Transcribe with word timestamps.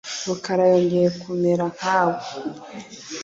Rukara 0.27 0.63
yongeye 0.73 1.09
kumera 1.21 1.65
nka 1.75 1.97
we. 2.09 2.17